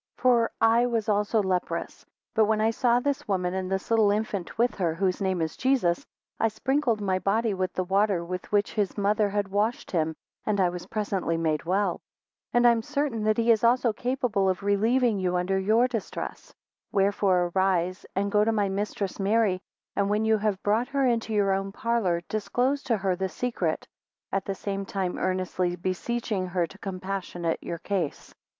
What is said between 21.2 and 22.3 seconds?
your own parlour,